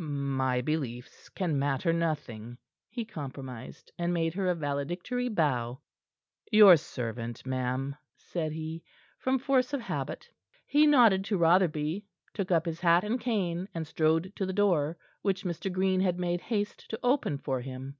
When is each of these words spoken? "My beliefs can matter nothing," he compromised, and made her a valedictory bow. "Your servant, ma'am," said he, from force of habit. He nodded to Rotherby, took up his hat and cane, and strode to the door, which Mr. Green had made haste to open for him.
"My 0.00 0.60
beliefs 0.60 1.28
can 1.30 1.58
matter 1.58 1.92
nothing," 1.92 2.58
he 2.88 3.04
compromised, 3.04 3.90
and 3.98 4.14
made 4.14 4.32
her 4.34 4.46
a 4.48 4.54
valedictory 4.54 5.28
bow. 5.28 5.80
"Your 6.52 6.76
servant, 6.76 7.44
ma'am," 7.44 7.96
said 8.16 8.52
he, 8.52 8.84
from 9.18 9.40
force 9.40 9.72
of 9.72 9.80
habit. 9.80 10.30
He 10.68 10.86
nodded 10.86 11.24
to 11.24 11.36
Rotherby, 11.36 12.04
took 12.32 12.52
up 12.52 12.64
his 12.64 12.78
hat 12.78 13.02
and 13.02 13.18
cane, 13.20 13.66
and 13.74 13.88
strode 13.88 14.32
to 14.36 14.46
the 14.46 14.52
door, 14.52 14.96
which 15.22 15.42
Mr. 15.42 15.68
Green 15.72 15.98
had 16.00 16.16
made 16.16 16.42
haste 16.42 16.88
to 16.90 17.00
open 17.02 17.36
for 17.36 17.60
him. 17.60 17.96